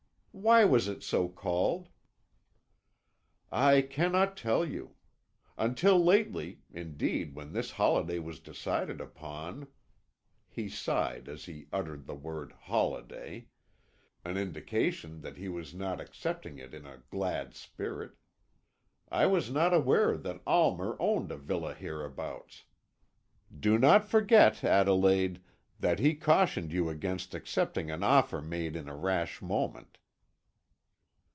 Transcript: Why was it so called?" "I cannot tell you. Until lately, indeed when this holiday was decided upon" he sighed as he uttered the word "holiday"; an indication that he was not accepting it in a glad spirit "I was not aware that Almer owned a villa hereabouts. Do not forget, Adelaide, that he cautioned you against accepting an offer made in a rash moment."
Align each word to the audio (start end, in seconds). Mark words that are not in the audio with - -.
Why 0.33 0.63
was 0.63 0.87
it 0.87 1.03
so 1.03 1.27
called?" 1.27 1.89
"I 3.51 3.81
cannot 3.81 4.37
tell 4.37 4.65
you. 4.65 4.95
Until 5.57 6.01
lately, 6.03 6.61
indeed 6.71 7.35
when 7.35 7.51
this 7.51 7.71
holiday 7.71 8.17
was 8.17 8.39
decided 8.39 9.01
upon" 9.01 9.67
he 10.47 10.69
sighed 10.69 11.27
as 11.27 11.45
he 11.45 11.67
uttered 11.73 12.05
the 12.07 12.15
word 12.15 12.53
"holiday"; 12.53 13.49
an 14.23 14.37
indication 14.37 15.19
that 15.19 15.35
he 15.35 15.49
was 15.49 15.73
not 15.75 15.99
accepting 15.99 16.57
it 16.59 16.73
in 16.73 16.85
a 16.87 17.03
glad 17.09 17.53
spirit 17.53 18.13
"I 19.09 19.25
was 19.25 19.51
not 19.51 19.73
aware 19.73 20.15
that 20.17 20.41
Almer 20.47 20.95
owned 20.97 21.33
a 21.33 21.37
villa 21.37 21.73
hereabouts. 21.73 22.63
Do 23.59 23.77
not 23.77 24.05
forget, 24.07 24.63
Adelaide, 24.63 25.41
that 25.81 25.99
he 25.99 26.15
cautioned 26.15 26.71
you 26.71 26.87
against 26.89 27.35
accepting 27.35 27.91
an 27.91 28.01
offer 28.01 28.41
made 28.41 28.77
in 28.77 28.87
a 28.87 28.95
rash 28.95 29.41
moment." 29.41 29.97